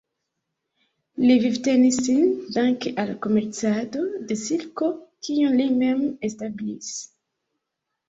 [1.25, 4.93] Li vivtenis sin danke al komercado de silko
[5.29, 6.95] kiun li mem establis.